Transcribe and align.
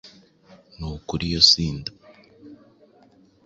Nukuri 0.77 1.23
iyo 1.29 1.41
si 1.49 1.65
nda 1.77 1.91